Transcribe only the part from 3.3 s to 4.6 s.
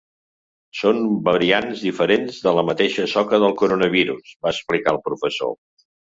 del coronavirus”, va